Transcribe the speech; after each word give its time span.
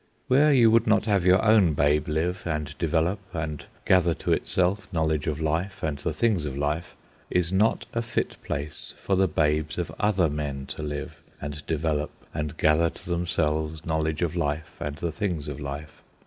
Where 0.27 0.51
you 0.51 0.71
would 0.71 0.87
not 0.87 1.05
have 1.05 1.27
your 1.27 1.45
own 1.45 1.75
babe 1.75 2.07
live, 2.07 2.41
and 2.47 2.75
develop, 2.79 3.19
and 3.33 3.63
gather 3.85 4.15
to 4.15 4.33
itself 4.33 4.91
knowledge 4.91 5.27
of 5.27 5.39
life 5.39 5.83
and 5.83 5.99
the 5.99 6.11
things 6.11 6.43
of 6.45 6.57
life, 6.57 6.95
is 7.29 7.53
not 7.53 7.85
a 7.93 8.01
fit 8.01 8.35
place 8.43 8.95
for 8.97 9.15
the 9.15 9.27
babes 9.27 9.77
of 9.77 9.91
other 9.99 10.27
men 10.27 10.65
to 10.69 10.81
live, 10.81 11.21
and 11.39 11.63
develop, 11.67 12.09
and 12.33 12.57
gather 12.57 12.89
to 12.89 13.09
themselves 13.11 13.85
knowledge 13.85 14.23
of 14.23 14.35
life 14.35 14.71
and 14.79 14.95
the 14.95 15.11
things 15.11 15.47
of 15.47 15.59
life. 15.59 16.01